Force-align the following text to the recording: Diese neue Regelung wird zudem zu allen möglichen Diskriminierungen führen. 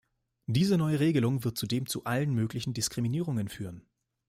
Diese 0.47 0.79
neue 0.79 0.99
Regelung 0.99 1.43
wird 1.43 1.59
zudem 1.59 1.85
zu 1.85 2.05
allen 2.05 2.33
möglichen 2.33 2.73
Diskriminierungen 2.73 3.49
führen. 3.49 3.85